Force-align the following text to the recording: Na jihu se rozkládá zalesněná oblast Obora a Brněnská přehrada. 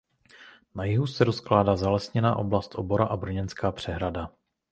Na 0.75 0.85
jihu 0.85 1.07
se 1.07 1.23
rozkládá 1.23 1.75
zalesněná 1.75 2.35
oblast 2.35 2.75
Obora 2.75 3.05
a 3.05 3.17
Brněnská 3.17 3.71
přehrada. 3.71 4.31